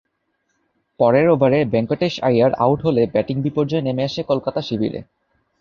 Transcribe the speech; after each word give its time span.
পরের 0.99 1.27
ওভারে 1.29 1.59
ভেঙ্কটেশ 1.65 2.13
আইয়ার 2.23 2.51
আউট 2.63 2.79
হলেই 2.85 3.11
ব্যাটিং 3.13 3.37
বিপর্যয় 3.41 3.83
নেমে 3.83 4.03
আসে 4.03 4.21
কলকাতার 4.23 4.67
শিবিরে। 4.67 4.99